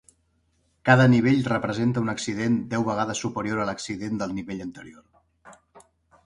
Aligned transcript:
Cada 0.89 1.03
nivell 1.13 1.43
representa 1.51 2.03
un 2.05 2.09
accident 2.13 2.55
deu 2.71 2.87
vegades 2.87 3.21
superior 3.27 3.63
a 3.65 3.69
l'accident 3.71 4.19
del 4.23 4.35
nivell 4.39 4.65
anterior. 4.67 5.55